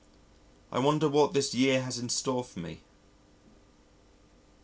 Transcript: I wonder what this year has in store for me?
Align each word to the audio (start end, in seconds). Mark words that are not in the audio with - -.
I 0.71 0.79
wonder 0.79 1.07
what 1.07 1.33
this 1.35 1.53
year 1.53 1.83
has 1.83 1.99
in 1.99 2.09
store 2.09 2.43
for 2.43 2.59
me? 2.59 2.81